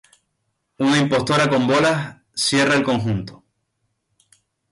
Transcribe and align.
Una 0.85 0.97
imposta 0.97 1.47
con 1.47 1.67
bolas 1.67 2.17
cierra 2.33 2.73
el 2.73 2.81
conjunto. 2.83 3.45